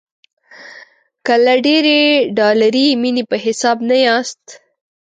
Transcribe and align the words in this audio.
که 1.25 1.33
له 1.45 1.53
ډېرې 1.65 1.99
ډالري 2.37 2.87
مینې 3.01 3.23
په 3.29 3.37
حساب 3.45 3.77
نه 3.89 3.97
یاست. 4.05 4.43